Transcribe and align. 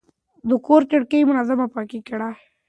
د 0.49 0.51
کور 0.65 0.81
کړکۍ 0.91 1.21
منظم 1.29 1.59
پاکې 1.73 1.99
کړئ. 2.07 2.33